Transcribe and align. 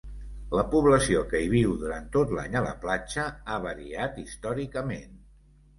La 0.59 0.61
població 0.71 1.21
que 1.33 1.41
hi 1.43 1.51
viu 1.51 1.75
durant 1.83 2.09
tot 2.17 2.33
l'any 2.39 2.59
a 2.63 2.67
la 2.69 2.73
platja, 2.87 3.29
ha 3.53 3.61
variat 3.69 4.21
històricament. 4.25 5.21